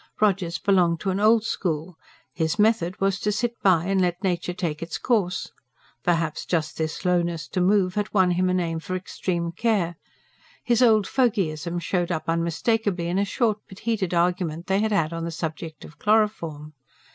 Rogers 0.19 0.57
belonged 0.57 0.99
to 1.01 1.11
an 1.11 1.19
old 1.19 1.43
school; 1.45 1.95
his 2.33 2.57
method 2.57 2.99
was 2.99 3.19
to 3.19 3.31
sit 3.31 3.53
by 3.61 3.85
and 3.85 4.01
let 4.01 4.23
nature 4.23 4.51
take 4.51 4.81
its 4.81 4.97
course 4.97 5.51
perhaps 6.03 6.43
just 6.43 6.75
this 6.79 6.95
slowness 6.95 7.47
to 7.49 7.61
move 7.61 7.93
had 7.93 8.11
won 8.11 8.31
him 8.31 8.49
a 8.49 8.53
name 8.55 8.79
for 8.79 8.95
extreme 8.95 9.51
care. 9.51 9.97
His 10.63 10.81
old 10.81 11.05
fogyism 11.05 11.77
showed 11.77 12.11
up 12.11 12.23
unmistakably 12.27 13.09
in 13.09 13.19
a 13.19 13.25
short 13.25 13.59
but 13.69 13.77
heated 13.81 14.11
argument 14.15 14.65
they 14.65 14.79
had 14.79 14.91
had 14.91 15.13
on 15.13 15.23
the 15.23 15.29
subject 15.29 15.85
of 15.85 15.99
chloroform. 15.99 16.73